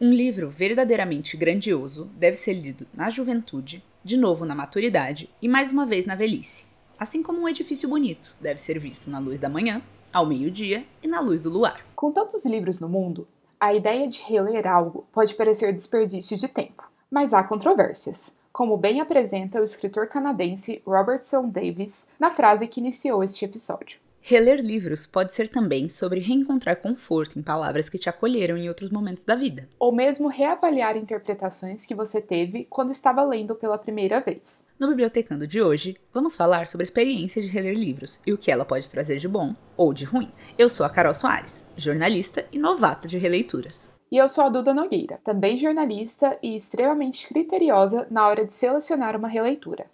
[0.00, 5.72] Um livro verdadeiramente grandioso deve ser lido na juventude, de novo na maturidade e mais
[5.72, 6.66] uma vez na velhice.
[6.96, 9.82] Assim como um edifício bonito deve ser visto na luz da manhã,
[10.12, 11.84] ao meio-dia e na luz do luar.
[11.96, 13.26] Com tantos livros no mundo,
[13.58, 19.00] a ideia de reler algo pode parecer desperdício de tempo, mas há controvérsias, como bem
[19.00, 23.98] apresenta o escritor canadense Robertson Davis na frase que iniciou este episódio.
[24.30, 28.90] Reler livros pode ser também sobre reencontrar conforto em palavras que te acolheram em outros
[28.90, 29.66] momentos da vida.
[29.78, 34.66] Ou mesmo reavaliar interpretações que você teve quando estava lendo pela primeira vez.
[34.78, 38.50] No Bibliotecando de hoje, vamos falar sobre a experiência de reler livros e o que
[38.50, 40.30] ela pode trazer de bom ou de ruim.
[40.58, 43.88] Eu sou a Carol Soares, jornalista e novata de releituras.
[44.12, 49.16] E eu sou a Duda Nogueira, também jornalista e extremamente criteriosa na hora de selecionar
[49.16, 49.86] uma releitura.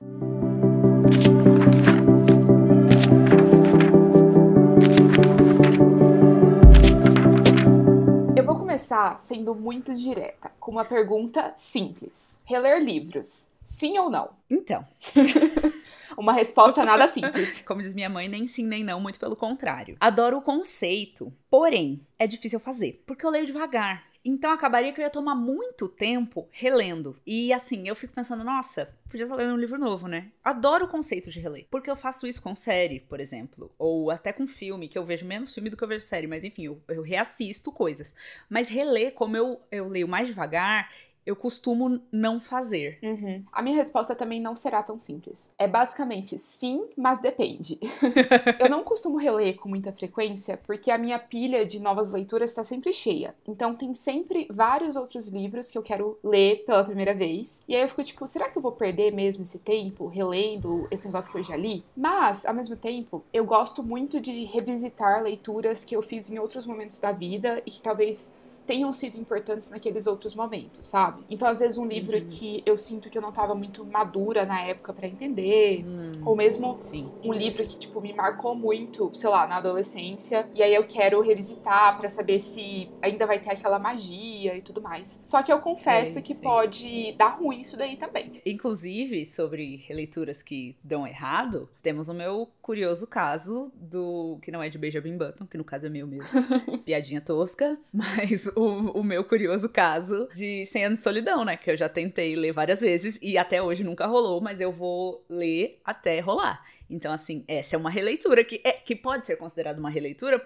[8.84, 12.38] Começar sendo muito direta, com uma pergunta simples.
[12.44, 14.30] Reler livros, sim ou não?
[14.50, 14.86] Então.
[16.18, 17.62] uma resposta nada simples.
[17.66, 19.96] Como diz minha mãe, nem sim nem não, muito pelo contrário.
[19.98, 24.04] Adoro o conceito, porém, é difícil fazer, porque eu leio devagar.
[24.24, 27.16] Então acabaria que eu ia tomar muito tempo relendo.
[27.26, 30.30] E assim, eu fico pensando, nossa, podia estar lendo um livro novo, né?
[30.42, 31.66] Adoro o conceito de reler.
[31.70, 33.70] Porque eu faço isso com série, por exemplo.
[33.78, 36.26] Ou até com filme, que eu vejo menos filme do que eu vejo série.
[36.26, 38.14] Mas enfim, eu, eu reassisto coisas.
[38.48, 40.90] Mas reler, como eu, eu leio mais devagar,
[41.26, 42.98] eu costumo não fazer.
[43.02, 43.42] Uhum.
[43.52, 45.50] A minha resposta também não será tão simples.
[45.58, 47.78] É basicamente sim, mas depende.
[48.60, 52.64] eu não costumo reler com muita frequência porque a minha pilha de novas leituras está
[52.64, 53.34] sempre cheia.
[53.46, 57.64] Então tem sempre vários outros livros que eu quero ler pela primeira vez.
[57.68, 61.06] E aí eu fico tipo, será que eu vou perder mesmo esse tempo relendo esse
[61.06, 61.84] negócio que eu já li?
[61.96, 66.66] Mas, ao mesmo tempo, eu gosto muito de revisitar leituras que eu fiz em outros
[66.66, 68.32] momentos da vida e que talvez
[68.66, 71.24] tenham sido importantes naqueles outros momentos, sabe?
[71.28, 72.26] Então, às vezes, um livro uhum.
[72.26, 76.22] que eu sinto que eu não estava muito madura na época para entender, uhum.
[76.24, 77.10] ou mesmo Sim.
[77.22, 81.20] um livro que, tipo, me marcou muito, sei lá, na adolescência, e aí eu quero
[81.20, 85.20] revisitar para saber se ainda vai ter aquela magia e tudo mais.
[85.22, 88.32] Só que eu confesso que pode dar ruim isso daí também.
[88.44, 94.38] Inclusive, sobre releituras que dão errado, temos o meu curioso caso do.
[94.42, 96.30] que não é de Benjamin Button, que no caso é meu mesmo.
[96.82, 98.62] Piadinha tosca, mas o,
[98.98, 101.58] o meu curioso caso de 100 anos de solidão, né?
[101.58, 105.22] Que eu já tentei ler várias vezes e até hoje nunca rolou, mas eu vou
[105.28, 106.64] ler até rolar.
[106.88, 110.42] Então, assim, essa é uma releitura que, é, que pode ser considerada uma releitura,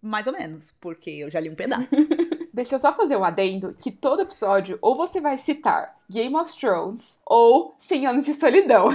[0.00, 1.88] mais ou menos, porque eu já li um pedaço.
[2.58, 6.58] Deixa eu só fazer um adendo que todo episódio ou você vai citar Game of
[6.58, 8.88] Thrones ou 100 anos de solidão.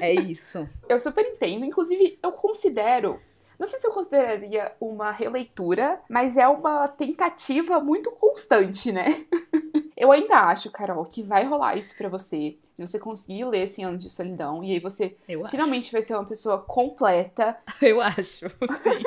[0.00, 0.66] É isso.
[0.88, 3.20] eu super entendo, inclusive eu considero
[3.58, 9.26] não sei se eu consideraria uma releitura, mas é uma tentativa muito constante, né?
[10.00, 12.56] Eu ainda acho, Carol, que vai rolar isso para você.
[12.78, 14.64] De você conseguir ler 100 anos de solidão.
[14.64, 15.92] E aí você eu finalmente acho.
[15.92, 17.58] vai ser uma pessoa completa.
[17.82, 19.02] Eu acho, sim.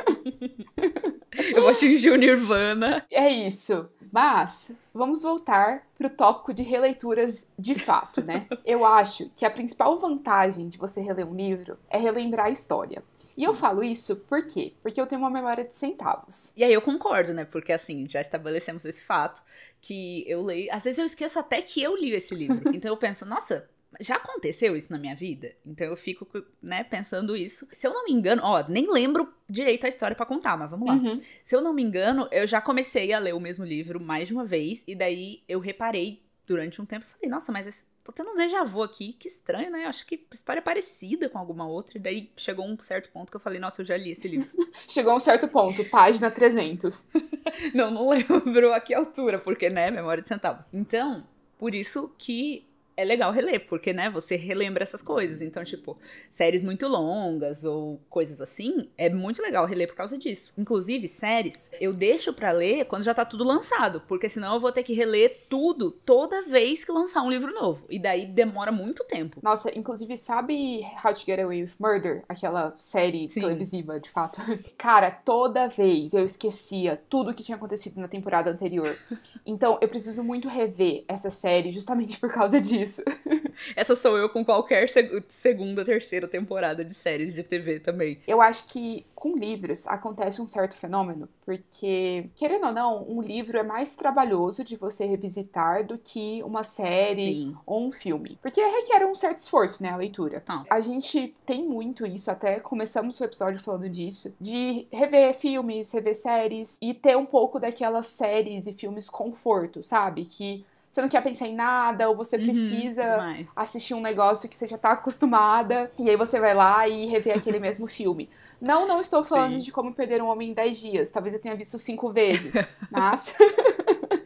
[1.55, 3.03] eu vou atingir o Nirvana.
[3.09, 3.89] É isso.
[4.13, 8.45] Mas vamos voltar pro tópico de releituras de fato, né?
[8.63, 13.01] Eu acho que a principal vantagem de você reler um livro é relembrar a história.
[13.35, 14.73] E eu falo isso por quê?
[14.83, 16.53] Porque eu tenho uma memória de centavos.
[16.55, 17.43] E aí eu concordo, né?
[17.43, 19.41] Porque assim, já estabelecemos esse fato
[19.81, 20.71] que eu leio.
[20.71, 22.69] Às vezes eu esqueço até que eu li esse livro.
[22.75, 23.67] então eu penso, nossa,
[23.99, 25.51] já aconteceu isso na minha vida?
[25.65, 26.27] Então eu fico,
[26.61, 27.67] né, pensando isso.
[27.71, 30.87] Se eu não me engano, ó, nem lembro direito a história para contar, mas vamos
[30.87, 30.95] lá.
[30.95, 31.21] Uhum.
[31.43, 34.33] Se eu não me engano, eu já comecei a ler o mesmo livro mais de
[34.33, 38.35] uma vez e daí eu reparei durante um tempo, falei, nossa, mas tô tendo um
[38.35, 39.85] déjà vu aqui, que estranho, né?
[39.85, 41.97] Acho que história é parecida com alguma outra.
[41.97, 44.49] E daí chegou um certo ponto que eu falei, nossa, eu já li esse livro.
[44.87, 47.07] chegou um certo ponto, página 300.
[47.73, 50.67] não, não lembro a que altura, porque, né, memória de centavos.
[50.73, 51.25] Então,
[51.57, 55.41] por isso que é legal reler, porque, né, você relembra essas coisas.
[55.41, 55.97] Então, tipo,
[56.29, 60.53] séries muito longas ou coisas assim, é muito legal reler por causa disso.
[60.57, 64.71] Inclusive, séries, eu deixo para ler quando já tá tudo lançado, porque senão eu vou
[64.71, 67.85] ter que reler tudo toda vez que lançar um livro novo.
[67.89, 69.39] E daí demora muito tempo.
[69.41, 72.23] Nossa, inclusive, sabe How to Get Away with Murder?
[72.29, 73.41] Aquela série Sim.
[73.41, 74.41] televisiva, de fato.
[74.77, 78.97] Cara, toda vez eu esquecia tudo que tinha acontecido na temporada anterior.
[79.45, 83.01] Então, eu preciso muito rever essa série justamente por causa disso isso.
[83.75, 88.19] Essa sou eu com qualquer seg segunda, terceira temporada de séries de TV também.
[88.27, 93.57] Eu acho que com livros acontece um certo fenômeno, porque, querendo ou não, um livro
[93.57, 97.55] é mais trabalhoso de você revisitar do que uma série Sim.
[97.65, 98.37] ou um filme.
[98.41, 100.41] Porque requer um certo esforço, né, a leitura.
[100.41, 100.65] Tá.
[100.69, 106.17] A gente tem muito isso, até começamos o episódio falando disso, de rever filmes, rever
[106.17, 110.25] séries e ter um pouco daquelas séries e filmes conforto, sabe?
[110.25, 113.47] Que você não quer pensar em nada, ou você uhum, precisa demais.
[113.55, 117.35] assistir um negócio que você já tá acostumada, e aí você vai lá e rever
[117.35, 118.29] aquele mesmo filme.
[118.61, 119.61] Não, não estou falando Sim.
[119.61, 121.09] de como perder um homem em 10 dias.
[121.09, 122.53] Talvez eu tenha visto cinco vezes,
[122.91, 123.33] mas.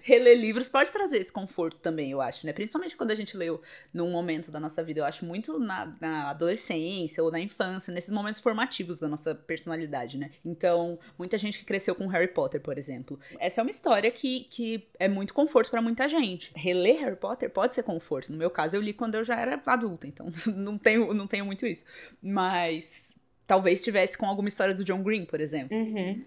[0.08, 2.54] Reler livros pode trazer esse conforto também, eu acho, né?
[2.54, 3.62] Principalmente quando a gente leu
[3.94, 5.02] num momento da nossa vida.
[5.02, 10.18] Eu acho muito na, na, adolescência ou na infância, nesses momentos formativos da nossa personalidade,
[10.18, 10.32] né?
[10.46, 13.20] Então, muita gente que cresceu com Harry Potter, por exemplo.
[13.38, 16.54] Essa é uma história que, que é muito conforto para muita gente.
[16.56, 18.32] Reler Harry Potter pode ser conforto.
[18.32, 21.46] No meu caso, eu li quando eu já era adulta, então não tenho, não tenho
[21.46, 21.84] muito isso.
[22.22, 23.14] Mas
[23.46, 25.78] talvez tivesse com alguma história do John Green, por exemplo.
[25.78, 26.24] Uhum.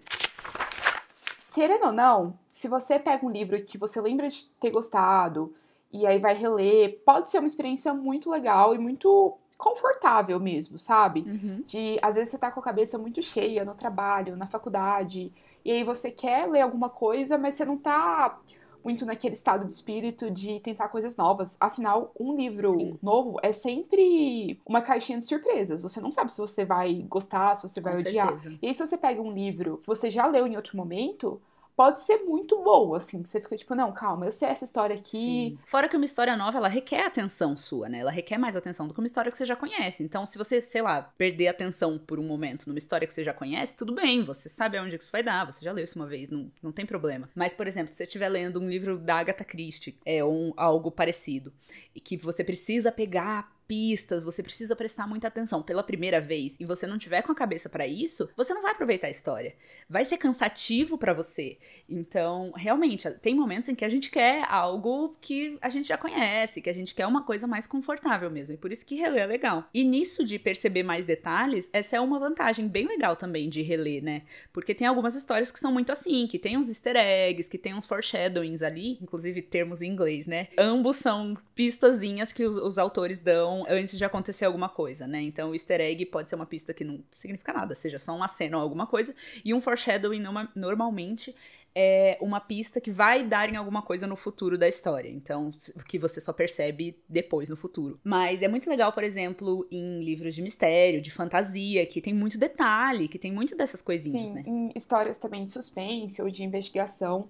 [1.50, 5.52] Querendo ou não, se você pega um livro que você lembra de ter gostado
[5.92, 11.20] e aí vai reler, pode ser uma experiência muito legal e muito confortável mesmo, sabe?
[11.20, 11.62] Uhum.
[11.64, 15.32] De às vezes você tá com a cabeça muito cheia no trabalho, na faculdade,
[15.64, 18.38] e aí você quer ler alguma coisa, mas você não tá
[18.84, 21.56] muito naquele estado de espírito de tentar coisas novas.
[21.60, 22.98] Afinal, um livro Sim.
[23.02, 25.82] novo é sempre uma caixinha de surpresas.
[25.82, 28.28] Você não sabe se você vai gostar, se você vai Com odiar.
[28.28, 28.58] Certeza.
[28.60, 31.40] E aí, se você pega um livro que você já leu em outro momento,
[31.80, 33.24] pode ser muito boa, assim.
[33.24, 35.16] Você fica tipo, não, calma, eu sei essa história aqui.
[35.16, 35.58] Sim.
[35.64, 38.00] Fora que uma história nova, ela requer atenção sua, né?
[38.00, 40.02] Ela requer mais atenção do que uma história que você já conhece.
[40.02, 43.32] Então, se você, sei lá, perder atenção por um momento numa história que você já
[43.32, 46.28] conhece, tudo bem, você sabe aonde isso vai dar, você já leu isso uma vez,
[46.28, 47.30] não, não tem problema.
[47.34, 50.90] Mas, por exemplo, se você estiver lendo um livro da Agatha Christie, é um, algo
[50.90, 51.50] parecido,
[51.94, 56.64] e que você precisa pegar pistas, você precisa prestar muita atenção pela primeira vez e
[56.64, 59.54] você não tiver com a cabeça para isso, você não vai aproveitar a história.
[59.88, 61.56] Vai ser cansativo para você.
[61.88, 66.60] Então, realmente, tem momentos em que a gente quer algo que a gente já conhece,
[66.60, 68.56] que a gente quer uma coisa mais confortável mesmo.
[68.56, 69.64] E por isso que reler é legal.
[69.72, 74.02] E nisso de perceber mais detalhes, essa é uma vantagem bem legal também de reler,
[74.02, 74.22] né?
[74.52, 77.72] Porque tem algumas histórias que são muito assim, que tem uns easter eggs, que tem
[77.72, 80.48] uns foreshadowings ali, inclusive termos em inglês, né?
[80.58, 85.20] Ambos são pistazinhas que os, os autores dão antes de acontecer alguma coisa, né?
[85.20, 88.28] Então o easter egg pode ser uma pista que não significa nada, seja só uma
[88.28, 89.14] cena ou alguma coisa,
[89.44, 90.22] e um foreshadowing
[90.54, 91.34] normalmente
[91.72, 95.08] é uma pista que vai dar em alguma coisa no futuro da história.
[95.08, 95.52] Então,
[95.86, 98.00] que você só percebe depois no futuro.
[98.02, 102.36] Mas é muito legal, por exemplo, em livros de mistério, de fantasia, que tem muito
[102.36, 104.42] detalhe, que tem muito dessas coisinhas, Sim, né?
[104.46, 107.28] Em histórias também de suspense ou de investigação.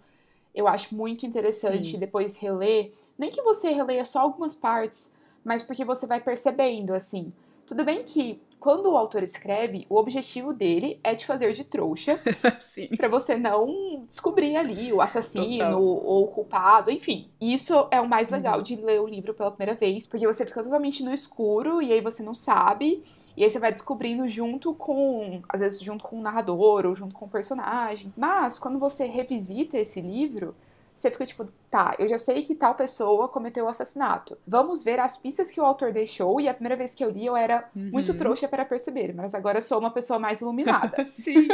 [0.55, 1.99] Eu acho muito interessante Sim.
[1.99, 2.93] depois reler.
[3.19, 5.13] Nem que você releia só algumas partes,
[5.45, 7.33] mas porque você vai percebendo, assim.
[7.67, 12.21] Tudo bem que quando o autor escreve, o objetivo dele é te fazer de trouxa
[12.97, 17.31] para você não descobrir ali o assassino ou o culpado, enfim.
[17.41, 18.63] Isso é o mais legal uhum.
[18.63, 22.03] de ler o livro pela primeira vez, porque você fica totalmente no escuro e aí
[22.03, 23.03] você não sabe,
[23.35, 27.15] e aí você vai descobrindo junto com, às vezes junto com o narrador ou junto
[27.15, 28.13] com o personagem.
[28.15, 30.55] Mas quando você revisita esse livro,
[30.95, 34.37] você fica tipo, tá, eu já sei que tal pessoa cometeu o assassinato.
[34.47, 36.41] Vamos ver as pistas que o autor deixou.
[36.41, 37.91] E a primeira vez que eu li, eu era uhum.
[37.93, 41.07] muito trouxa para perceber, mas agora eu sou uma pessoa mais iluminada.
[41.09, 41.47] Sim.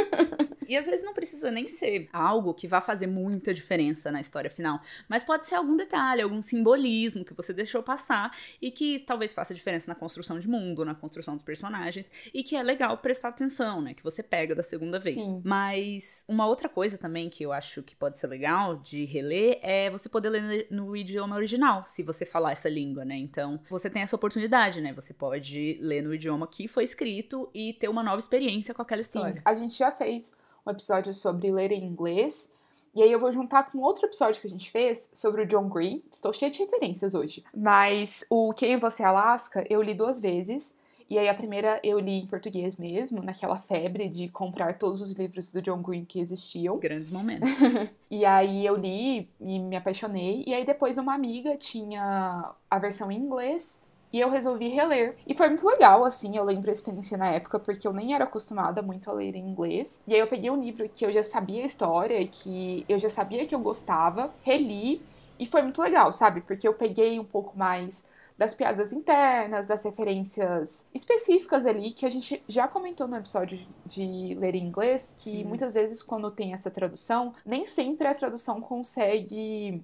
[0.67, 4.49] e às vezes não precisa nem ser algo que vá fazer muita diferença na história
[4.49, 8.31] final, mas pode ser algum detalhe, algum simbolismo que você deixou passar
[8.61, 12.55] e que talvez faça diferença na construção de mundo, na construção dos personagens e que
[12.55, 13.93] é legal prestar atenção, né?
[13.93, 15.15] Que você pega da segunda vez.
[15.15, 15.41] Sim.
[15.45, 19.89] Mas uma outra coisa também que eu acho que pode ser legal de reler é
[19.89, 23.15] você poder ler no idioma original, se você falar essa língua, né?
[23.15, 24.93] Então, você tem essa oportunidade, né?
[24.93, 29.01] Você pode ler no idioma que foi escrito e ter uma nova experiência com aquela
[29.01, 29.37] história.
[29.37, 30.35] Sim, a gente já fez
[30.65, 32.53] um episódio sobre ler em inglês.
[32.93, 35.69] E aí eu vou juntar com outro episódio que a gente fez sobre o John
[35.69, 36.03] Green.
[36.11, 37.43] Estou cheia de referências hoje.
[37.55, 40.75] Mas o Quem é Você Alaska eu li duas vezes.
[41.09, 45.13] E aí a primeira eu li em português mesmo, naquela febre de comprar todos os
[45.13, 46.77] livros do John Green que existiam.
[46.77, 47.49] Grandes momentos.
[48.11, 50.43] e aí eu li e me apaixonei.
[50.45, 55.15] E aí depois uma amiga tinha a versão em inglês e eu resolvi reler.
[55.25, 58.23] E foi muito legal, assim, eu lembro a experiência na época, porque eu nem era
[58.23, 60.03] acostumada muito a ler em inglês.
[60.07, 63.09] E aí eu peguei um livro que eu já sabia a história, que eu já
[63.09, 65.01] sabia que eu gostava, reli,
[65.39, 66.41] e foi muito legal, sabe?
[66.41, 68.05] Porque eu peguei um pouco mais
[68.37, 74.35] das piadas internas, das referências específicas ali, que a gente já comentou no episódio de
[74.35, 79.83] ler em inglês, que muitas vezes quando tem essa tradução, nem sempre a tradução consegue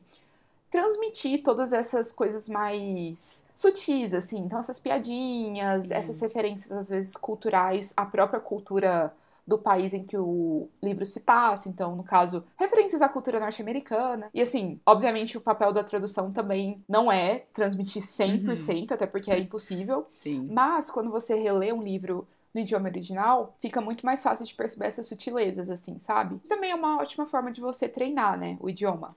[0.69, 4.39] transmitir todas essas coisas mais sutis, assim.
[4.39, 5.93] Então, essas piadinhas, Sim.
[5.93, 9.13] essas referências, às vezes, culturais, a própria cultura
[9.45, 14.29] do país em que o livro se passa, então, no caso, referências à cultura norte-americana.
[14.33, 18.87] E assim, obviamente o papel da tradução também não é transmitir 100%, uhum.
[18.91, 20.07] até porque é impossível.
[20.11, 20.47] Sim.
[20.51, 24.85] Mas quando você relê um livro no idioma original, fica muito mais fácil de perceber
[24.85, 26.39] essas sutilezas, assim, sabe?
[26.47, 29.15] Também é uma ótima forma de você treinar, né, o idioma.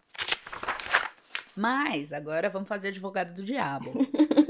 [1.57, 3.91] Mas agora vamos fazer advogado do diabo.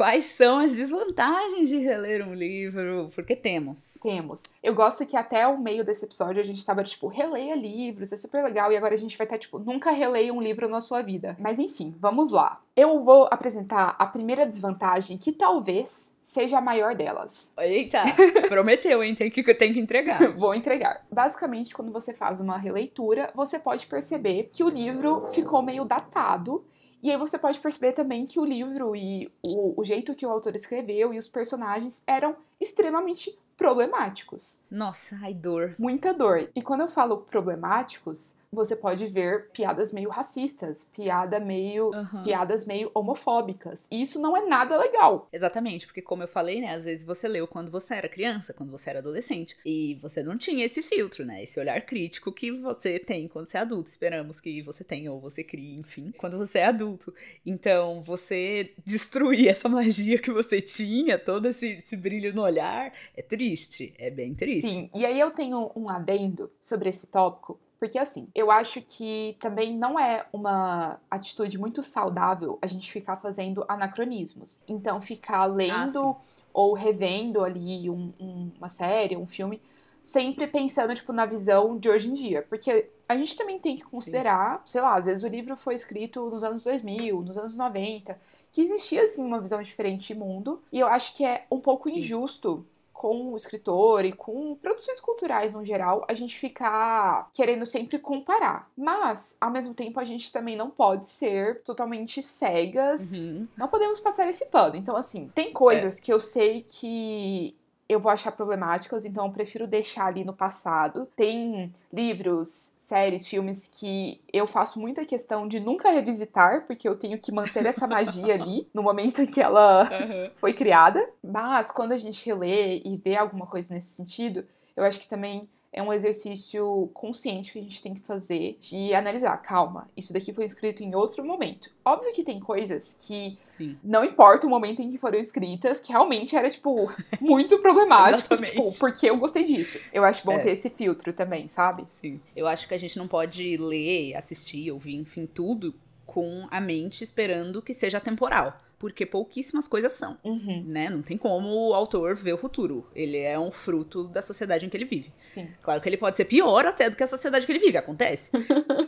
[0.00, 3.10] Quais são as desvantagens de reler um livro?
[3.14, 4.00] Porque temos.
[4.02, 4.42] Temos.
[4.62, 8.16] Eu gosto que até o meio desse episódio a gente tava, tipo, releia livros, é
[8.16, 8.72] super legal.
[8.72, 11.36] E agora a gente vai estar, tá, tipo, nunca releia um livro na sua vida.
[11.38, 12.62] Mas enfim, vamos lá.
[12.74, 17.52] Eu vou apresentar a primeira desvantagem, que talvez seja a maior delas.
[17.58, 18.02] Eita,
[18.48, 19.14] prometeu, hein?
[19.14, 20.32] Tem que, tem que entregar.
[20.32, 21.04] vou entregar.
[21.12, 26.64] Basicamente, quando você faz uma releitura, você pode perceber que o livro ficou meio datado
[27.02, 30.30] e aí você pode perceber também que o livro e o, o jeito que o
[30.30, 34.62] autor escreveu e os personagens eram extremamente problemáticos.
[34.70, 35.74] Nossa, ai dor.
[35.78, 36.48] Muita dor.
[36.54, 42.22] E quando eu falo problemáticos, você pode ver piadas meio racistas, piada meio, uhum.
[42.24, 43.86] piadas meio homofóbicas.
[43.90, 45.28] E isso não é nada legal.
[45.32, 48.70] Exatamente, porque como eu falei, né, às vezes você leu quando você era criança, quando
[48.70, 52.98] você era adolescente, e você não tinha esse filtro, né, esse olhar crítico que você
[52.98, 53.88] tem quando você é adulto.
[53.88, 57.14] Esperamos que você tenha ou você crie, enfim, quando você é adulto.
[57.46, 63.22] Então, você destruir essa magia que você tinha, todo esse, esse brilho no olhar, é
[63.22, 64.68] triste, é bem triste.
[64.68, 69.38] Sim, e aí eu tenho um adendo sobre esse tópico, porque assim, eu acho que
[69.40, 74.62] também não é uma atitude muito saudável a gente ficar fazendo anacronismos.
[74.68, 76.16] Então, ficar lendo ah,
[76.52, 79.62] ou revendo ali um, um, uma série, um filme,
[80.02, 82.42] sempre pensando, tipo, na visão de hoje em dia.
[82.42, 84.72] Porque a gente também tem que considerar, Sim.
[84.72, 88.20] sei lá, às vezes o livro foi escrito nos anos 2000, nos anos 90,
[88.52, 90.62] que existia, assim, uma visão diferente de mundo.
[90.70, 91.96] E eu acho que é um pouco Sim.
[91.96, 92.66] injusto
[93.00, 98.70] com o escritor e com produções culturais no geral, a gente ficar querendo sempre comparar.
[98.76, 103.12] Mas, ao mesmo tempo, a gente também não pode ser totalmente cegas.
[103.12, 103.48] Uhum.
[103.56, 104.76] Não podemos passar esse pano.
[104.76, 106.02] Então, assim, tem coisas é.
[106.02, 107.56] que eu sei que
[107.90, 111.08] eu vou achar problemáticas, então eu prefiro deixar ali no passado.
[111.16, 117.18] Tem livros, séries, filmes que eu faço muita questão de nunca revisitar, porque eu tenho
[117.18, 120.30] que manter essa magia ali no momento em que ela uhum.
[120.36, 121.04] foi criada.
[121.20, 124.44] Mas quando a gente relê e vê alguma coisa nesse sentido,
[124.76, 128.92] eu acho que também é um exercício consciente que a gente tem que fazer de
[128.92, 131.70] analisar, calma, isso daqui foi escrito em outro momento.
[131.84, 133.78] Óbvio que tem coisas que Sim.
[133.82, 138.36] não importa o momento em que foram escritas, que realmente era, tipo, muito problemático.
[138.42, 139.78] tipo, porque eu gostei disso.
[139.92, 140.38] Eu acho bom é.
[140.40, 141.86] ter esse filtro também, sabe?
[141.88, 142.20] Sim.
[142.34, 145.74] Eu acho que a gente não pode ler, assistir, ouvir, enfim, tudo
[146.04, 150.64] com a mente esperando que seja temporal porque pouquíssimas coisas são, uhum.
[150.66, 150.88] né?
[150.88, 152.88] Não tem como o autor ver o futuro.
[152.94, 155.12] Ele é um fruto da sociedade em que ele vive.
[155.20, 155.50] Sim.
[155.60, 158.30] Claro que ele pode ser pior até do que a sociedade que ele vive, acontece.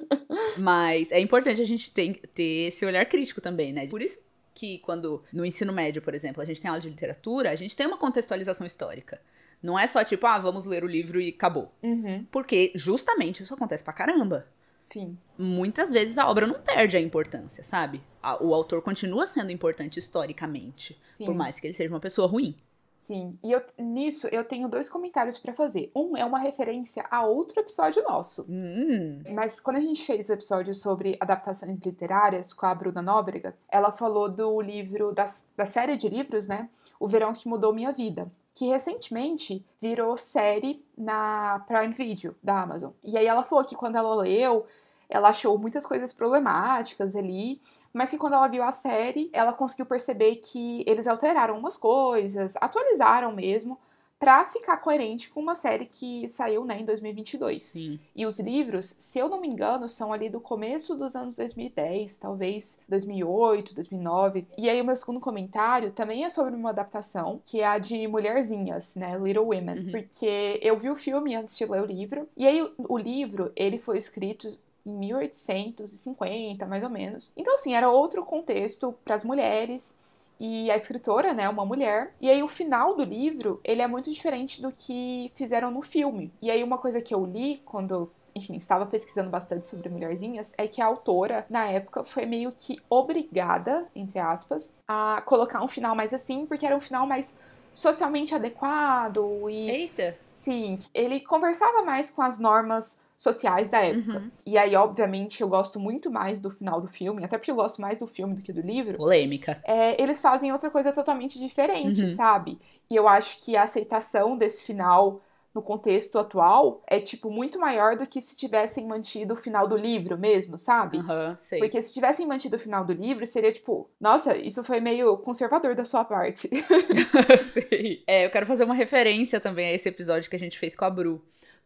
[0.56, 3.86] Mas é importante a gente ter, ter esse olhar crítico também, né?
[3.86, 7.50] Por isso que quando no ensino médio, por exemplo, a gente tem aula de literatura,
[7.50, 9.20] a gente tem uma contextualização histórica.
[9.62, 11.70] Não é só tipo, ah, vamos ler o livro e acabou.
[11.82, 12.26] Uhum.
[12.32, 14.46] Porque justamente isso acontece pra caramba.
[14.82, 15.16] Sim.
[15.38, 18.02] Muitas vezes a obra não perde a importância, sabe?
[18.40, 21.24] O autor continua sendo importante historicamente, Sim.
[21.24, 22.56] por mais que ele seja uma pessoa ruim.
[22.92, 25.90] Sim, e eu, nisso eu tenho dois comentários para fazer.
[25.94, 28.44] Um é uma referência a outro episódio nosso.
[28.48, 29.22] Hum.
[29.32, 33.92] Mas quando a gente fez o episódio sobre adaptações literárias com a Bruna Nóbrega, ela
[33.92, 36.68] falou do livro, das, da série de livros, né?
[36.98, 42.92] O Verão que Mudou Minha Vida que recentemente virou série na Prime Video da Amazon.
[43.02, 44.66] E aí ela falou que quando ela leu,
[45.08, 47.60] ela achou muitas coisas problemáticas ali,
[47.92, 52.54] mas que quando ela viu a série, ela conseguiu perceber que eles alteraram umas coisas,
[52.60, 53.78] atualizaram mesmo,
[54.22, 57.60] para ficar coerente com uma série que saiu né, em 2022.
[57.60, 57.98] Sim.
[58.14, 62.18] E os livros, se eu não me engano, são ali do começo dos anos 2010,
[62.18, 64.46] talvez 2008, 2009.
[64.56, 68.06] E aí o meu segundo comentário também é sobre uma adaptação, que é a de
[68.06, 69.90] Mulherzinhas, né, Little Women, uhum.
[69.90, 72.28] porque eu vi o filme antes de ler o livro.
[72.36, 77.32] E aí o, o livro, ele foi escrito em 1850, mais ou menos.
[77.36, 80.00] Então, assim, era outro contexto para as mulheres
[80.42, 82.12] e a escritora, né, uma mulher.
[82.20, 86.32] E aí o final do livro, ele é muito diferente do que fizeram no filme.
[86.42, 90.66] E aí uma coisa que eu li quando enfim, estava pesquisando bastante sobre Mulherzinhas, é
[90.66, 95.94] que a autora, na época, foi meio que obrigada, entre aspas, a colocar um final
[95.94, 97.36] mais assim, porque era um final mais
[97.74, 99.70] socialmente adequado e.
[99.70, 100.16] Eita!
[100.34, 104.18] Sim, ele conversava mais com as normas sociais da época.
[104.18, 104.30] Uhum.
[104.44, 107.80] E aí, obviamente, eu gosto muito mais do final do filme, até porque eu gosto
[107.80, 108.96] mais do filme do que do livro.
[108.96, 109.62] Polêmica.
[109.64, 112.16] É, eles fazem outra coisa totalmente diferente, uhum.
[112.16, 112.58] sabe?
[112.90, 115.20] E eu acho que a aceitação desse final
[115.54, 119.76] no contexto atual é, tipo, muito maior do que se tivessem mantido o final do
[119.76, 120.98] livro mesmo, sabe?
[120.98, 121.58] Uhum, sei.
[121.58, 125.74] Porque se tivessem mantido o final do livro, seria tipo, nossa, isso foi meio conservador
[125.74, 126.48] da sua parte.
[127.38, 128.02] sei.
[128.06, 130.86] É, eu quero fazer uma referência também a esse episódio que a gente fez com
[130.86, 131.22] a Bru.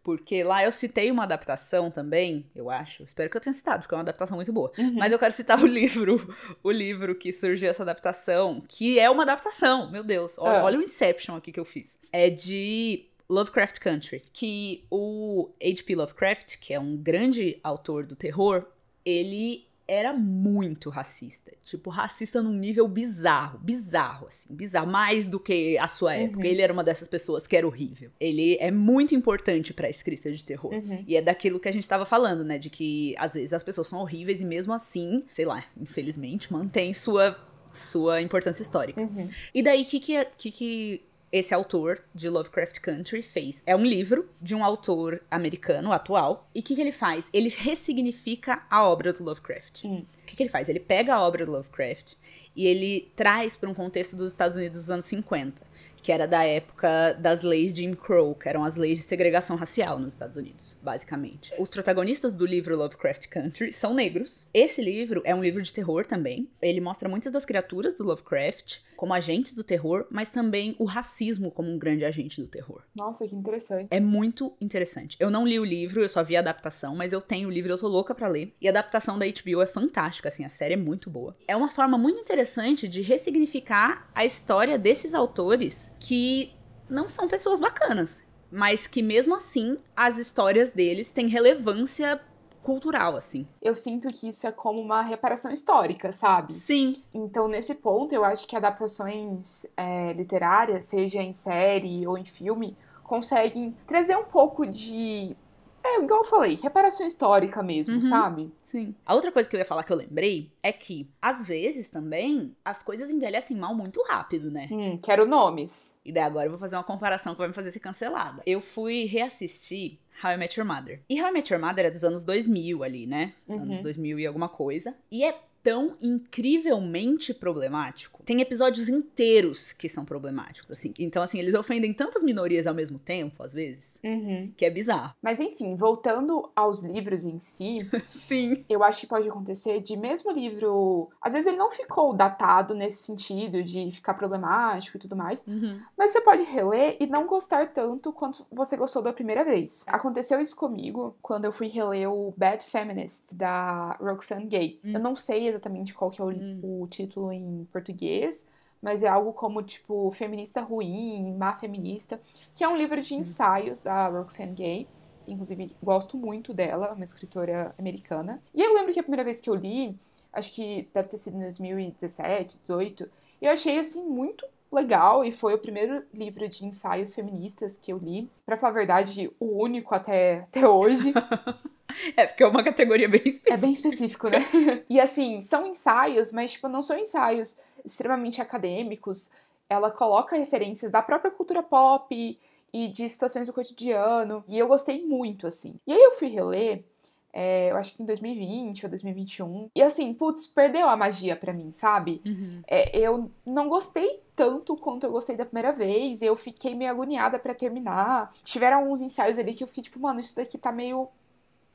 [0.06, 3.02] Porque lá eu citei uma adaptação também, eu acho.
[3.02, 4.70] Espero que eu tenha citado, porque é uma adaptação muito boa.
[4.78, 4.94] Uhum.
[4.94, 6.32] Mas eu quero citar o livro,
[6.62, 10.38] o livro que surgiu essa adaptação, que é uma adaptação, meu Deus.
[10.38, 10.64] Olha, ah.
[10.64, 11.98] olha o Inception aqui que eu fiz.
[12.12, 15.96] É de Lovecraft Country, que o H.P.
[15.96, 18.64] Lovecraft, que é um grande autor do terror,
[19.04, 21.52] ele era muito racista.
[21.64, 23.58] Tipo, racista num nível bizarro.
[23.58, 24.54] Bizarro, assim.
[24.54, 24.90] Bizarro.
[24.90, 26.40] Mais do que a sua época.
[26.40, 26.44] Uhum.
[26.44, 28.10] Ele era uma dessas pessoas que era horrível.
[28.18, 30.72] Ele é muito importante pra escrita de terror.
[30.72, 31.04] Uhum.
[31.06, 32.58] E é daquilo que a gente tava falando, né?
[32.58, 36.92] De que às vezes as pessoas são horríveis e mesmo assim, sei lá, infelizmente, mantém
[36.92, 37.36] sua,
[37.72, 39.00] sua importância histórica.
[39.00, 39.30] Uhum.
[39.54, 43.62] E daí, o que que, que que esse autor de Lovecraft Country fez.
[43.66, 46.48] É um livro de um autor americano atual.
[46.54, 47.24] E o que, que, ele faz?
[47.32, 49.84] Ele ressignifica a obra do Lovecraft.
[49.84, 50.04] Hum.
[50.22, 50.68] O que, que ele faz?
[50.68, 52.14] Ele pega a obra do Lovecraft
[52.54, 56.44] e ele traz para um contexto dos Estados Unidos dos anos 50 que era da
[56.44, 60.36] época das leis de Jim Crow, que eram as leis de segregação racial nos Estados
[60.36, 61.52] Unidos, basicamente.
[61.58, 64.44] Os protagonistas do livro Lovecraft Country são negros.
[64.54, 66.48] Esse livro é um livro de terror também.
[66.62, 71.50] Ele mostra muitas das criaturas do Lovecraft como agentes do terror, mas também o racismo
[71.50, 72.82] como um grande agente do terror.
[72.96, 73.88] Nossa, que interessante.
[73.90, 75.16] É muito interessante.
[75.20, 77.72] Eu não li o livro, eu só vi a adaptação, mas eu tenho o livro,
[77.72, 78.54] eu tô louca para ler.
[78.60, 81.36] E a adaptação da HBO é fantástica, assim, a série é muito boa.
[81.46, 86.52] É uma forma muito interessante de ressignificar a história desses autores que
[86.88, 92.20] não são pessoas bacanas, mas que mesmo assim as histórias deles têm relevância
[92.66, 93.46] cultural, assim.
[93.62, 96.52] Eu sinto que isso é como uma reparação histórica, sabe?
[96.52, 97.00] Sim.
[97.14, 102.76] Então, nesse ponto, eu acho que adaptações é, literárias, seja em série ou em filme,
[103.04, 105.36] conseguem trazer um pouco de
[105.84, 108.52] é, igual eu falei, reparação histórica mesmo, uhum, sabe?
[108.64, 108.92] Sim.
[109.06, 112.56] A outra coisa que eu ia falar que eu lembrei é que, às vezes também,
[112.64, 114.68] as coisas envelhecem mal muito rápido, né?
[114.72, 115.94] Hum, quero nomes.
[116.04, 118.42] E daí agora eu vou fazer uma comparação que vai me fazer ser cancelada.
[118.44, 121.00] Eu fui reassistir How I Met Your Mother.
[121.08, 123.34] E How I Met Your Mother é dos anos 2000 ali, né?
[123.46, 123.62] Uhum.
[123.62, 124.96] Anos 2000 e alguma coisa.
[125.10, 128.22] E é tão incrivelmente problemático.
[128.24, 130.94] Tem episódios inteiros que são problemáticos, assim.
[130.96, 134.52] Então, assim, eles ofendem tantas minorias ao mesmo tempo, às vezes, uhum.
[134.56, 135.12] que é bizarro.
[135.20, 137.78] Mas, enfim, voltando aos livros em si.
[138.06, 138.64] Sim.
[138.68, 141.10] Eu acho que pode acontecer de mesmo livro.
[141.20, 145.44] Às vezes ele não ficou datado nesse sentido de ficar problemático e tudo mais.
[145.48, 145.80] Uhum.
[145.98, 149.82] Mas você pode reler e não gostar tanto quanto você gostou da primeira vez.
[149.88, 154.80] Aconteceu isso comigo quando eu fui reler o Bad Feminist da Roxane Gay.
[154.84, 154.92] Uhum.
[154.92, 156.82] Eu não sei exatamente qual que é o, hum.
[156.82, 158.46] o título em português,
[158.80, 162.20] mas é algo como, tipo, Feminista Ruim, Má Feminista,
[162.54, 163.18] que é um livro de hum.
[163.20, 164.88] ensaios da Roxane Gay.
[165.26, 168.40] Inclusive, gosto muito dela, uma escritora americana.
[168.54, 169.98] E eu lembro que a primeira vez que eu li,
[170.32, 173.10] acho que deve ter sido em 2017, 2018,
[173.42, 177.98] eu achei, assim, muito legal e foi o primeiro livro de ensaios feministas que eu
[177.98, 178.30] li.
[178.44, 181.12] Para falar a verdade, o único até, até hoje.
[182.16, 183.54] É, porque é uma categoria bem específica.
[183.54, 184.38] É bem específico, né?
[184.88, 189.30] e assim, são ensaios, mas tipo, não são ensaios extremamente acadêmicos.
[189.68, 192.38] Ela coloca referências da própria cultura pop
[192.72, 194.44] e de situações do cotidiano.
[194.46, 195.74] E eu gostei muito, assim.
[195.86, 196.84] E aí eu fui reler,
[197.32, 199.70] é, eu acho que em 2020 ou 2021.
[199.74, 202.22] E assim, putz, perdeu a magia para mim, sabe?
[202.24, 202.62] Uhum.
[202.66, 206.22] É, eu não gostei tanto quanto eu gostei da primeira vez.
[206.22, 208.32] Eu fiquei meio agoniada para terminar.
[208.42, 211.08] Tiveram alguns ensaios ali que eu fiquei tipo, mano, isso daqui tá meio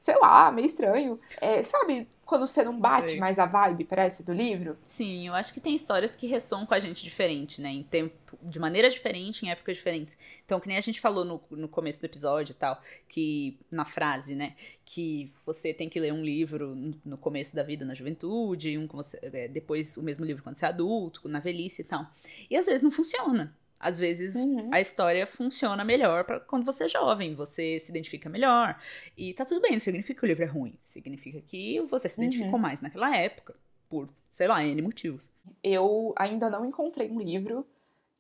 [0.02, 1.20] sei lá, meio estranho.
[1.40, 4.78] É, sabe quando você não bate mais a vibe, parece, do livro?
[4.84, 7.70] Sim, eu acho que tem histórias que ressoam com a gente diferente, né?
[7.70, 10.18] Em tempo, de maneira diferente, em épocas diferentes.
[10.44, 13.86] Então, que nem a gente falou no, no começo do episódio e tal, que na
[13.86, 14.56] frase, né?
[14.84, 19.20] Que você tem que ler um livro no começo da vida, na juventude, um você,
[19.22, 22.08] é, depois o mesmo livro quando você é adulto, na velhice e tal.
[22.50, 23.56] E às vezes não funciona.
[23.82, 24.70] Às vezes uhum.
[24.72, 28.80] a história funciona melhor para quando você é jovem, você se identifica melhor.
[29.18, 30.76] E tá tudo bem, não significa que o livro é ruim.
[30.84, 32.60] Significa que você se identificou uhum.
[32.60, 33.56] mais naquela época,
[33.90, 35.32] por, sei lá, N motivos.
[35.64, 37.66] Eu ainda não encontrei um livro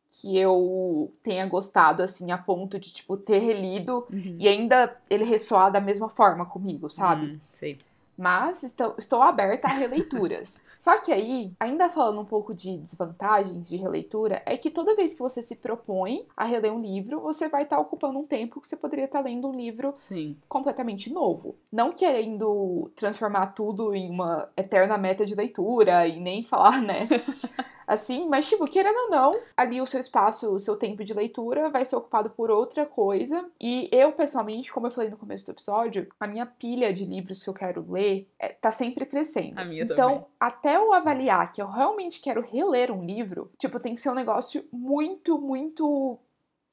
[0.08, 4.36] que eu tenha gostado, assim, a ponto de, tipo, ter relido uhum.
[4.40, 7.28] e ainda ele ressoar da mesma forma comigo, sabe?
[7.28, 7.78] Uhum, sei.
[8.18, 10.64] Mas estou, estou aberta a releituras.
[10.76, 15.14] Só que aí, ainda falando um pouco de desvantagens de releitura, é que toda vez
[15.14, 18.68] que você se propõe a reler um livro, você vai estar ocupando um tempo que
[18.68, 20.36] você poderia estar lendo um livro Sim.
[20.48, 21.56] completamente novo.
[21.72, 27.08] Não querendo transformar tudo em uma eterna meta de leitura e nem falar, né?
[27.92, 31.70] assim, mas tipo, querendo ou não, ali o seu espaço, o seu tempo de leitura
[31.70, 33.50] vai ser ocupado por outra coisa.
[33.60, 37.44] E eu, pessoalmente, como eu falei no começo do episódio, a minha pilha de livros
[37.44, 39.60] que eu quero ler é, tá sempre crescendo.
[39.60, 40.26] A minha então, também.
[40.40, 44.16] até eu avaliar que eu realmente quero reler um livro, tipo, tem que ser um
[44.16, 46.18] negócio muito, muito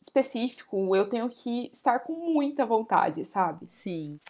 [0.00, 0.94] específico.
[0.94, 3.66] Eu tenho que estar com muita vontade, sabe?
[3.68, 4.20] Sim.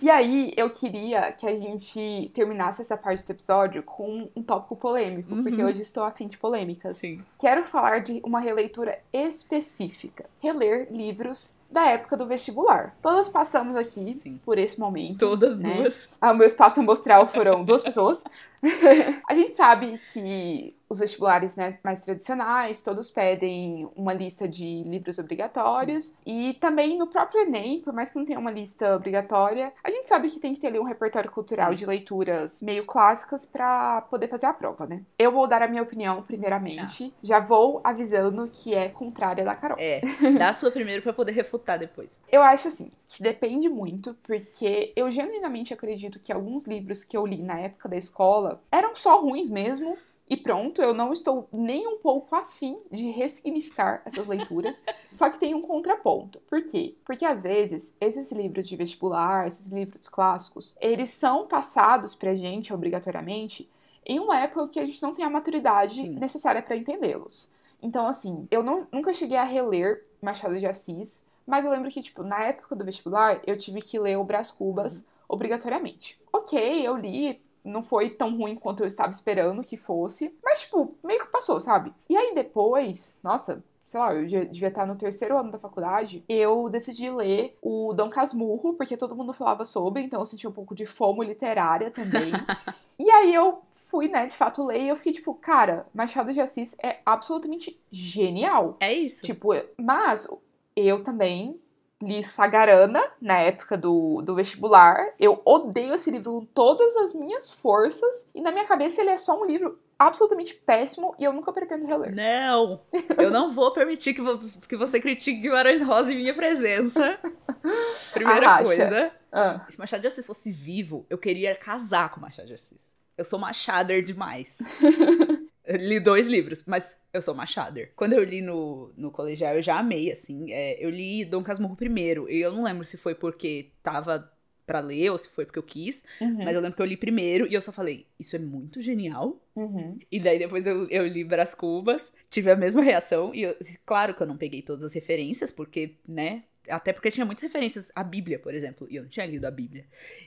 [0.00, 4.76] E aí, eu queria que a gente terminasse essa parte do episódio com um tópico
[4.76, 5.42] polêmico, Uhum.
[5.42, 6.98] porque hoje estou afim de polêmicas.
[6.98, 7.20] Sim.
[7.38, 10.26] Quero falar de uma releitura específica.
[10.40, 12.96] Reler livros da época do vestibular.
[13.02, 14.40] Todas passamos aqui Sim.
[14.44, 15.18] por esse momento.
[15.18, 15.74] Todas né?
[15.74, 16.08] duas.
[16.20, 18.22] Ah, o meu espaço amostral foram duas pessoas.
[19.28, 25.18] a gente sabe que os vestibulares né, mais tradicionais, todos pedem uma lista de livros
[25.18, 26.14] obrigatórios.
[26.24, 30.08] E também no próprio Enem, por mais que não tenha uma lista obrigatória, a gente
[30.08, 31.76] sabe que tem que ter ali um repertório cultural Sim.
[31.76, 35.02] de leituras meio clássicas para poder fazer a prova, né?
[35.18, 37.12] Eu vou dar a minha opinião primeiramente.
[37.22, 39.76] Já vou avisando que é contrária da Carol.
[39.78, 40.00] É,
[40.38, 42.22] dá a sua primeiro pra poder refutar depois.
[42.30, 47.26] Eu acho assim, que depende muito, porque eu genuinamente acredito que alguns livros que eu
[47.26, 49.96] li na época da escola eram só ruins mesmo.
[50.30, 54.82] E pronto, eu não estou nem um pouco afim de ressignificar essas leituras.
[55.10, 56.38] só que tem um contraponto.
[56.40, 56.96] Por quê?
[57.04, 62.74] Porque às vezes esses livros de vestibular, esses livros clássicos, eles são passados pra gente
[62.74, 63.68] obrigatoriamente
[64.04, 66.10] em uma época que a gente não tem a maturidade Sim.
[66.10, 67.50] necessária pra entendê-los.
[67.80, 72.02] Então, assim, eu não- nunca cheguei a reler Machado de Assis, mas eu lembro que,
[72.02, 76.20] tipo, na época do vestibular, eu tive que ler o Brás Cubas obrigatoriamente.
[76.32, 80.96] Ok, eu li, não foi tão ruim quanto eu estava esperando que fosse, mas, tipo,
[81.02, 81.92] meio que passou, sabe?
[82.08, 86.68] E aí depois, nossa, sei lá, eu devia estar no terceiro ano da faculdade, eu
[86.68, 90.74] decidi ler o Dom Casmurro, porque todo mundo falava sobre, então eu senti um pouco
[90.74, 92.32] de fomo literária também.
[92.98, 96.40] e aí eu fui, né, de fato ler e eu fiquei tipo, cara, Machado de
[96.40, 98.76] Assis é absolutamente genial.
[98.78, 99.24] É isso.
[99.24, 100.28] Tipo, mas
[100.76, 101.58] eu também
[102.02, 105.12] li Sagarana na época do, do vestibular.
[105.18, 108.26] Eu odeio esse livro com todas as minhas forças.
[108.34, 111.84] E na minha cabeça ele é só um livro absolutamente péssimo e eu nunca pretendo
[111.86, 112.14] reler.
[112.14, 112.82] Não!
[113.18, 117.18] Eu não vou permitir que, vo- que você critique Guimarães Rosa em minha presença.
[118.14, 118.64] Primeira Arracha.
[118.64, 119.12] coisa.
[119.32, 122.78] Ah, Se Machado de Assis fosse vivo, eu queria casar com Machado de Assis.
[123.16, 124.58] Eu sou Machader demais.
[125.68, 127.92] Eu li dois livros, mas eu sou Machader.
[127.94, 130.50] Quando eu li no, no colegial, eu já amei, assim.
[130.50, 132.28] É, eu li Dom Casmurro primeiro.
[132.30, 134.32] E eu não lembro se foi porque tava
[134.66, 136.02] pra ler ou se foi porque eu quis.
[136.20, 138.80] uhum, Mas eu lembro que eu li primeiro e eu só falei, isso é muito
[138.80, 139.40] genial.
[139.56, 139.98] uhum.
[140.10, 143.34] E daí depois eu, eu li Brás Cubas, tive a mesma reação.
[143.34, 146.44] E eu- claro que eu não peguei todas as referências, porque, né?
[146.68, 148.86] Até porque tinha muitas referências à Bíblia, por exemplo.
[148.90, 149.84] E eu não tinha lido a Bíblia.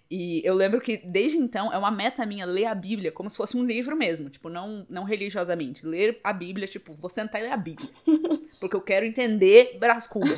[0.10, 3.38] E eu lembro que, desde então, é uma meta minha ler a Bíblia como se
[3.38, 4.30] fosse um livro mesmo.
[4.30, 5.86] Tipo, não, não religiosamente.
[5.86, 7.90] Ler a Bíblia, tipo, vou sentar e ler a Bíblia.
[8.60, 10.38] Porque eu quero entender Brás Cubas.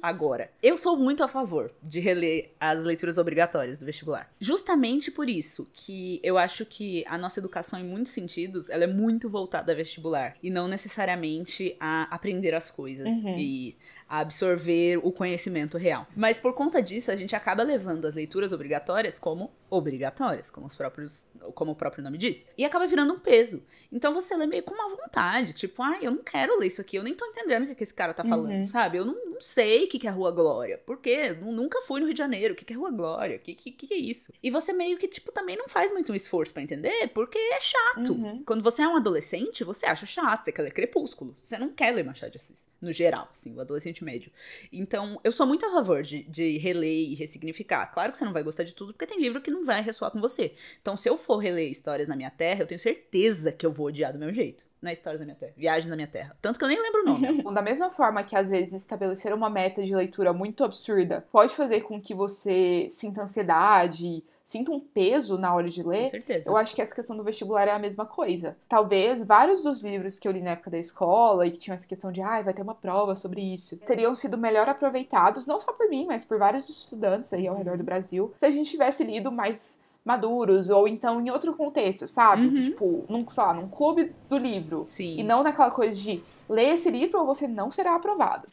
[0.00, 4.32] Agora, eu sou muito a favor de reler as leituras obrigatórias do vestibular.
[4.40, 8.86] Justamente por isso que eu acho que a nossa educação, em muitos sentidos, ela é
[8.88, 10.34] muito voltada a vestibular.
[10.42, 13.36] E não necessariamente a aprender as coisas Uhum.
[13.38, 13.76] e
[14.12, 16.06] a absorver o conhecimento real.
[16.14, 20.76] Mas por conta disso, a gente acaba levando as leituras obrigatórias como obrigatórias, como, os
[20.76, 22.44] próprios, como o próprio nome diz.
[22.58, 23.64] E acaba virando um peso.
[23.90, 26.96] Então você lê meio com uma vontade, tipo, ah, eu não quero ler isso aqui,
[26.96, 28.66] eu nem tô entendendo o que, que esse cara tá falando, Uhum.
[28.66, 28.98] sabe?
[28.98, 30.76] Eu não, não sei o que, que é Rua Glória.
[30.76, 31.32] Por quê?
[31.32, 32.52] Nu- Nunca fui no Rio de Janeiro.
[32.52, 33.36] O que, que é Rua Glória?
[33.36, 34.30] O que, que, que, é isso?
[34.42, 37.60] E você meio que, tipo, também não faz muito um esforço pra entender, porque é
[37.60, 38.12] chato.
[38.12, 38.42] Uhum.
[38.44, 41.34] Quando você é um adolescente, você acha chato, você quer ler Crepúsculo.
[41.42, 42.66] Você não quer ler Machado de Assis.
[42.80, 44.32] No geral, assim, o adolescente médio.
[44.72, 47.86] Então, eu sou muito a favor de, de reler e ressignificar.
[47.86, 50.10] Claro que você não vai gostar de tudo, porque tem livro que não vai ressoar
[50.10, 50.54] com você.
[50.80, 53.86] Então, se eu for reler Histórias na Minha Terra, eu tenho certeza que eu vou
[53.86, 54.71] odiar do meu jeito.
[54.82, 56.36] Não é Histórias na Minha Terra, Viagem na Minha Terra.
[56.42, 57.42] Tanto que eu nem lembro o nome.
[57.52, 61.82] Da mesma forma que às vezes estabelecer uma meta de leitura muito absurda pode fazer
[61.82, 66.50] com que você sinta ansiedade, sinta um peso na hora de com ler, certeza.
[66.50, 68.56] Eu acho que essa questão do vestibular é a mesma coisa.
[68.68, 71.86] Talvez vários dos livros que eu li na época da escola e que tinham essa
[71.86, 75.72] questão de, ai, vai ter uma prova sobre isso, teriam sido melhor aproveitados, não só
[75.72, 79.04] por mim, mas por vários estudantes aí ao redor do Brasil, se a gente tivesse
[79.04, 82.46] lido mais maduros ou então em outro contexto, sabe?
[82.46, 82.62] Uhum.
[82.62, 84.86] Tipo, num, sei lá, num clube do livro.
[84.88, 85.18] Sim.
[85.18, 88.48] E não naquela coisa de ler esse livro ou você não será aprovado.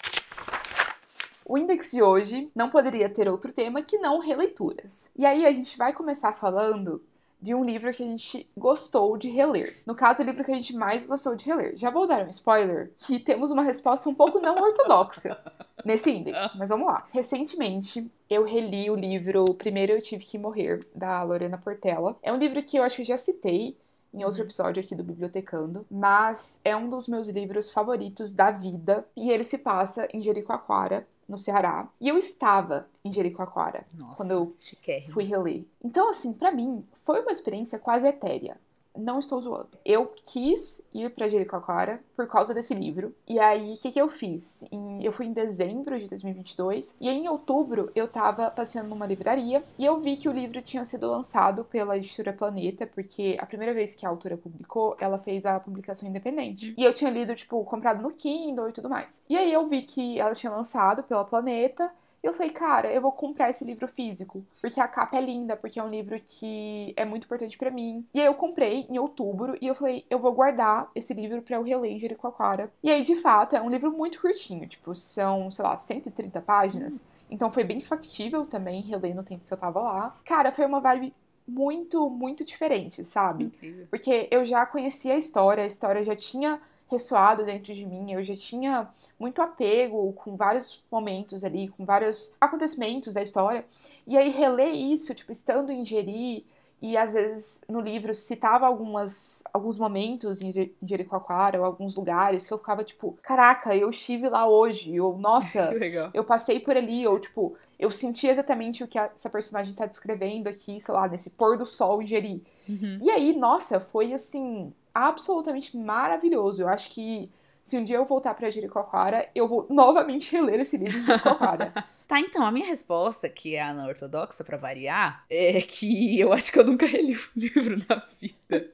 [1.45, 5.09] O index de hoje não poderia ter outro tema que não releituras.
[5.15, 7.01] E aí a gente vai começar falando
[7.41, 9.81] de um livro que a gente gostou de reler.
[9.85, 11.75] No caso, o livro que a gente mais gostou de reler.
[11.75, 15.39] Já vou dar um spoiler que temos uma resposta um pouco não ortodoxa
[15.85, 17.05] nesse índice, mas vamos lá.
[17.11, 22.17] Recentemente, eu reli o livro Primeiro Eu Tive Que Morrer, da Lorena Portela.
[22.21, 23.77] É um livro que eu acho que já citei
[24.13, 29.05] em outro episódio aqui do Bibliotecando, mas é um dos meus livros favoritos da vida
[29.15, 31.87] e ele se passa em Jericoacoara, no Ceará.
[32.01, 35.13] E eu estava em Jericoacoara Nossa, quando eu chiquérrimo.
[35.13, 35.63] fui reler.
[35.83, 38.57] Então, assim, pra mim, foi uma experiência quase etérea.
[38.99, 39.69] Não estou zoando.
[39.85, 43.15] Eu quis ir pra Jericoacoara por causa desse livro.
[43.27, 44.63] E aí, o que, que eu fiz?
[44.71, 46.95] Em- eu fui em dezembro de 2022.
[46.99, 49.63] E aí, em outubro, eu tava passeando numa livraria.
[49.77, 52.85] E eu vi que o livro tinha sido lançado pela editora Planeta.
[52.85, 56.73] Porque a primeira vez que a autora publicou, ela fez a publicação independente.
[56.77, 59.23] E eu tinha lido, tipo, comprado no Kindle e tudo mais.
[59.29, 61.89] E aí, eu vi que ela tinha lançado pela Planeta.
[62.23, 65.55] E eu falei, cara, eu vou comprar esse livro físico, porque a capa é linda,
[65.55, 68.05] porque é um livro que é muito importante pra mim.
[68.13, 71.55] E aí eu comprei em outubro e eu falei, eu vou guardar esse livro pra
[71.57, 72.71] eu reler em Jericoacoara.
[72.83, 77.05] E aí, de fato, é um livro muito curtinho, tipo, são, sei lá, 130 páginas.
[77.31, 80.15] Então foi bem factível também reler no tempo que eu tava lá.
[80.25, 81.13] Cara, foi uma vibe
[81.47, 83.45] muito, muito diferente, sabe?
[83.45, 83.87] Incrível.
[83.89, 88.23] Porque eu já conhecia a história, a história já tinha ressoado dentro de mim, eu
[88.23, 88.87] já tinha
[89.19, 93.65] muito apego com vários momentos ali, com vários acontecimentos da história.
[94.07, 96.45] E aí reler isso, tipo, estando em Jeri,
[96.81, 101.93] e às vezes no livro citava algumas, alguns momentos em Je- em Jericoacoara, ou alguns
[101.93, 105.69] lugares que eu ficava tipo, caraca, eu estive lá hoje, ou nossa,
[106.13, 109.85] eu passei por ali, ou tipo, eu senti exatamente o que a- essa personagem tá
[109.85, 112.41] descrevendo aqui, sei lá, nesse pôr do sol em Jeri.
[112.67, 112.99] Uhum.
[113.01, 116.61] E aí, nossa, foi assim, absolutamente maravilhoso.
[116.61, 117.29] Eu acho que
[117.61, 121.73] se um dia eu voltar pra Jericoacoara, eu vou novamente reler esse livro de Jericoacoara.
[122.09, 126.51] Tá, então, a minha resposta, que é a anortodoxa pra variar, é que eu acho
[126.51, 128.71] que eu nunca reli um livro na vida.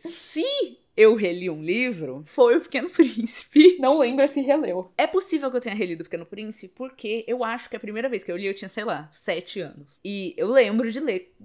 [0.00, 3.76] Se eu reli um livro, foi O Pequeno Príncipe.
[3.78, 4.90] Não lembra se releu.
[4.96, 8.08] É possível que eu tenha relido O Pequeno Príncipe, porque eu acho que a primeira
[8.08, 10.00] vez que eu li eu tinha, sei lá, sete anos.
[10.02, 11.36] E eu lembro de ler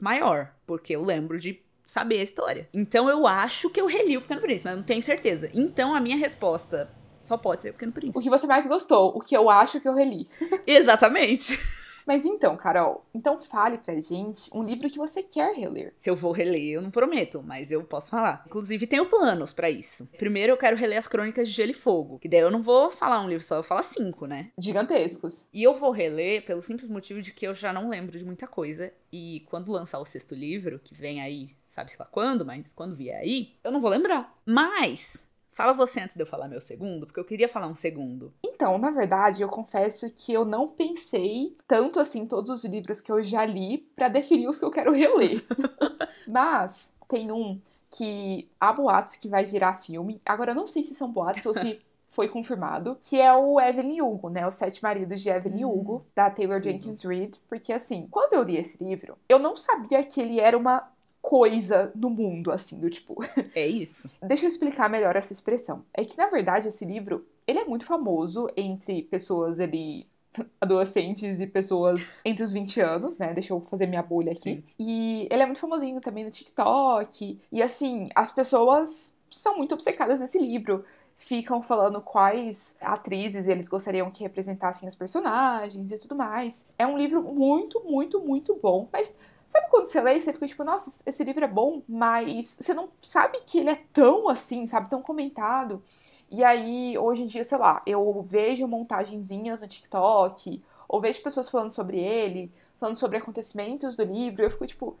[0.00, 2.68] maior, porque eu lembro de saber a história.
[2.72, 5.50] Então eu acho que eu reli O Pequeno Príncipe, mas não tenho certeza.
[5.54, 6.90] Então a minha resposta
[7.22, 8.22] só pode ser O Pequeno O Príncipe.
[8.22, 10.28] que você mais gostou, o que eu acho que eu reli.
[10.66, 11.58] Exatamente.
[12.06, 15.94] Mas então, Carol, então fale pra gente um livro que você quer reler.
[15.98, 18.44] Se eu vou reler, eu não prometo, mas eu posso falar.
[18.46, 20.08] Inclusive, tenho planos pra isso.
[20.18, 22.18] Primeiro, eu quero reler as Crônicas de Gelo e Fogo.
[22.18, 24.50] Que daí eu não vou falar um livro só, eu falo cinco, né?
[24.58, 25.48] Gigantescos.
[25.52, 28.46] E eu vou reler pelo simples motivo de que eu já não lembro de muita
[28.46, 28.92] coisa.
[29.12, 33.18] E quando lançar o sexto livro, que vem aí, sabe-se lá quando, mas quando vier
[33.18, 34.34] aí, eu não vou lembrar.
[34.44, 38.32] Mas, fala você antes de eu falar meu segundo, porque eu queria falar um segundo.
[38.42, 43.00] Então, na verdade, eu confesso que eu não pensei tanto assim em todos os livros
[43.00, 45.44] que eu já li pra definir os que eu quero reler.
[46.26, 47.60] Mas tem um
[47.90, 50.20] que há boatos que vai virar filme.
[50.24, 54.02] Agora eu não sei se são boatos ou se foi confirmado, que é o Evelyn
[54.02, 54.46] Hugo, né?
[54.46, 55.70] Os Sete Maridos de Evelyn Hum.
[55.70, 56.60] Hugo, da Taylor.
[56.62, 60.56] Jenkins Reid, porque assim, quando eu li esse livro, eu não sabia que ele era
[60.56, 60.91] uma
[61.22, 63.16] coisa no mundo, assim, do tipo,
[63.54, 64.10] É isso?
[64.20, 65.84] Deixa eu explicar melhor essa expressão.
[65.94, 70.06] É que, na verdade, esse livro, ele é muito famoso entre pessoas ali,
[70.60, 73.32] adolescentes e pessoas entre os 20 anos, né?
[73.32, 74.40] Deixa eu fazer minha bolha aqui.
[74.40, 74.64] Sim.
[74.78, 77.40] E ele é muito famosinho também no TikTok.
[77.52, 80.84] E, assim, as pessoas são muito obcecadas nesse livro.
[81.14, 86.68] Ficam falando quais atrizes eles gostariam que representassem as personagens e tudo mais.
[86.76, 88.88] É um livro muito, muito, muito bom.
[88.92, 89.14] Mas
[89.52, 92.72] Sabe quando você lê e você fica tipo, nossa, esse livro é bom, mas você
[92.72, 95.82] não sabe que ele é tão assim, sabe, tão comentado.
[96.30, 101.50] E aí, hoje em dia, sei lá, eu vejo montagenzinhas no TikTok, ou vejo pessoas
[101.50, 104.96] falando sobre ele, falando sobre acontecimentos do livro, e eu fico tipo,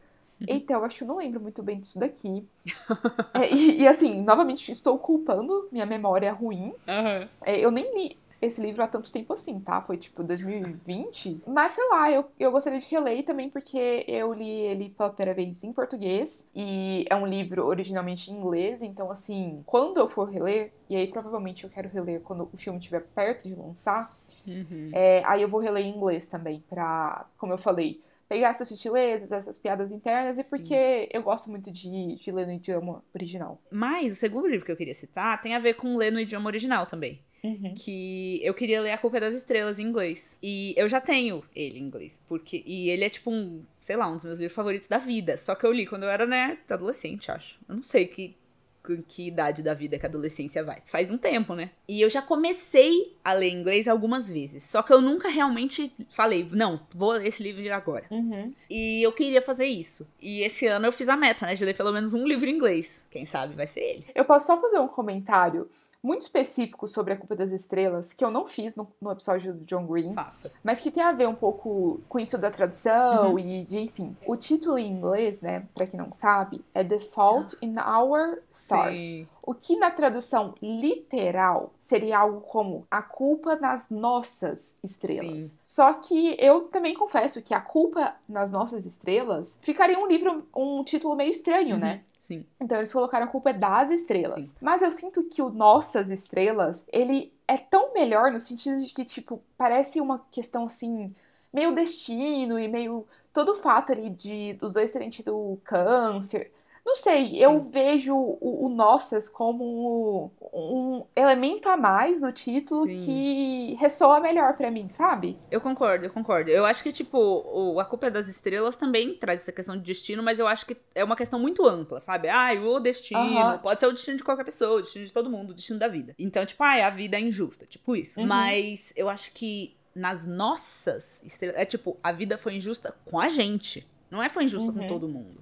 [0.46, 2.46] eita, eu acho que eu não lembro muito bem disso daqui.
[3.34, 6.74] É, e, e, assim, novamente, estou culpando minha memória ruim.
[6.86, 7.26] Aham.
[7.46, 9.80] É, eu nem li esse livro há tanto tempo assim, tá?
[9.80, 11.42] Foi tipo 2020.
[11.46, 15.32] Mas sei lá, eu, eu gostaria de reler também porque eu li ele pela primeira
[15.34, 16.48] vez em português.
[16.54, 18.82] E é um livro originalmente em inglês.
[18.82, 22.78] Então, assim, quando eu for reler, e aí provavelmente eu quero reler quando o filme
[22.78, 24.14] estiver perto de lançar,
[24.46, 24.90] Uhum.
[24.92, 28.00] é, aí eu vou reler em inglês também, pra, como eu falei.
[28.28, 32.52] Pegar essas sutilezas, essas piadas internas, e porque eu gosto muito de, de ler no
[32.54, 33.60] idioma original.
[33.70, 36.48] Mas o segundo livro que eu queria citar tem a ver com ler no idioma
[36.48, 37.20] original também.
[37.44, 37.74] Uhum.
[37.74, 40.38] que eu queria ler A Culpa é das Estrelas em inglês.
[40.42, 44.08] E eu já tenho ele em inglês, porque e ele é tipo um, sei lá,
[44.08, 46.58] um dos meus livros favoritos da vida, só que eu li quando eu era, né,
[46.68, 47.58] adolescente, acho.
[47.68, 48.36] Eu não sei que
[48.82, 50.82] com que idade da vida que a adolescência vai.
[50.84, 51.70] Faz um tempo, né?
[51.86, 54.64] E eu já comecei a ler inglês algumas vezes.
[54.64, 58.04] Só que eu nunca realmente falei, não, vou ler esse livro agora.
[58.10, 58.52] Uhum.
[58.68, 60.10] E eu queria fazer isso.
[60.20, 61.54] E esse ano eu fiz a meta, né?
[61.54, 63.06] De ler pelo menos um livro em inglês.
[63.10, 64.06] Quem sabe vai ser ele.
[64.14, 65.70] Eu posso só fazer um comentário
[66.02, 69.64] muito específico sobre a Culpa das Estrelas, que eu não fiz no, no episódio do
[69.64, 70.50] John Green, Faça.
[70.64, 73.38] mas que tem a ver um pouco com isso da tradução Uhum.
[73.38, 74.16] e de, enfim.
[74.26, 79.00] O título em inglês, né, pra quem não sabe, é The Fault in Our Stars.
[79.00, 79.28] Sim.
[79.44, 85.42] O que na tradução literal seria algo como a culpa nas nossas estrelas.
[85.42, 85.58] Sim.
[85.64, 90.84] Só que eu também confesso que a culpa nas nossas estrelas ficaria um livro, um
[90.84, 91.80] título meio estranho, Uhum.
[91.80, 92.02] né?
[92.22, 92.46] Sim.
[92.60, 94.46] Então eles colocaram a culpa das estrelas.
[94.46, 94.54] Sim.
[94.60, 99.04] Mas eu sinto que o Nossas Estrelas, ele é tão melhor no sentido de que,
[99.04, 101.12] tipo, parece uma questão assim,
[101.52, 103.04] meio destino e meio.
[103.32, 106.52] Todo o fato ali de os dois terem tido câncer.
[106.84, 112.96] Não sei, eu vejo o, o Nossas como um elemento a mais no título Sim.
[113.04, 115.38] que ressoa melhor pra mim, sabe?
[115.50, 116.50] Eu concordo, eu concordo.
[116.50, 119.82] Eu acho que, tipo, o, A Culpa é das Estrelas também traz essa questão de
[119.82, 122.28] destino, mas eu acho que é uma questão muito ampla, sabe?
[122.28, 123.20] Ai, o destino.
[123.20, 123.58] Aham.
[123.58, 125.86] Pode ser o destino de qualquer pessoa, o destino de todo mundo, o destino da
[125.88, 126.14] vida.
[126.18, 127.64] Então, tipo, ai, a vida é injusta.
[127.64, 128.20] Tipo isso.
[128.20, 128.26] Uhum.
[128.26, 131.56] Mas eu acho que nas nossas estrelas.
[131.56, 133.86] É tipo, a vida foi injusta com a gente.
[134.10, 134.88] Não é foi injusta com Uhum.
[134.88, 135.40] todo mundo.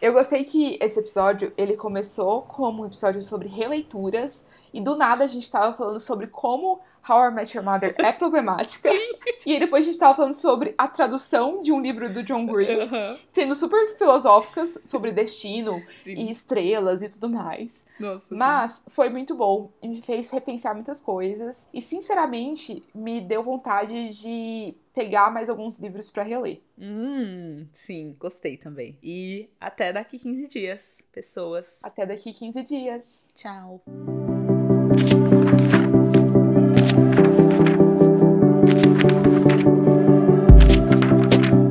[0.00, 5.24] Eu gostei que esse episódio, ele começou como um episódio sobre releituras e do nada
[5.24, 8.90] a gente tava falando sobre como How I Met Your Mother é problemática.
[9.44, 12.46] e aí depois a gente tava falando sobre a tradução de um livro do John
[12.46, 12.88] Green,
[13.32, 16.14] sendo super filosóficas sobre destino Sim.
[16.14, 17.84] e estrelas e tudo mais.
[17.98, 18.36] Nossa, sim.
[18.36, 24.10] Mas foi muito bom e me fez repensar muitas coisas e sinceramente me deu vontade
[24.10, 26.60] de pegar mais alguns livros pra reler.
[26.76, 28.98] Hum, sim, gostei também.
[29.00, 31.80] E até daqui 15 dias, pessoas.
[31.84, 33.32] Até daqui 15 dias.
[33.36, 33.80] Tchau.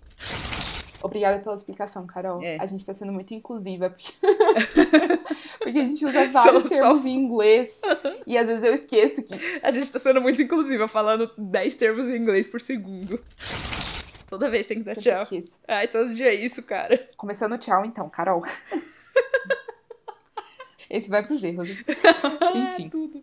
[1.03, 2.41] Obrigada pela explicação, Carol.
[2.41, 2.55] É.
[2.61, 4.13] A gente tá sendo muito inclusiva, porque,
[5.59, 7.81] porque a gente usa vários Só- termos em inglês.
[8.25, 9.35] E às vezes eu esqueço que.
[9.61, 13.19] A gente tá sendo muito inclusiva, falando 10 termos em inglês por segundo.
[14.27, 15.23] Toda vez tem que dar sempre tchau.
[15.23, 15.57] esqueço.
[15.65, 17.09] Ai, todo dia é isso, cara.
[17.15, 18.43] Começando tchau, então, Carol.
[20.89, 21.69] Esse vai pros erros.
[22.55, 22.89] Enfim.
[22.89, 23.15] tudo.